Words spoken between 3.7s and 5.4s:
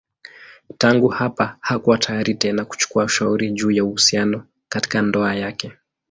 ya uhusiano katika ndoa